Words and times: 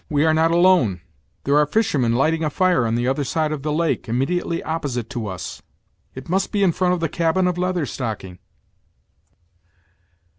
we 0.09 0.25
are 0.25 0.33
not 0.33 0.49
alone; 0.49 0.99
there 1.43 1.55
are 1.59 1.65
fishermen 1.67 2.13
lighting 2.15 2.43
a 2.43 2.49
fire 2.49 2.87
on 2.87 2.95
the 2.95 3.07
other 3.07 3.23
side 3.23 3.51
of 3.51 3.61
the 3.61 3.71
lake, 3.71 4.09
immediately 4.09 4.63
opposite 4.63 5.11
to 5.11 5.27
us; 5.27 5.61
it 6.15 6.27
must 6.27 6.51
be 6.51 6.63
in 6.63 6.71
front 6.71 6.95
of 6.95 6.99
the 7.01 7.07
cabin 7.07 7.45
of 7.45 7.55
Leather 7.55 7.85
Stocking!" 7.85 8.39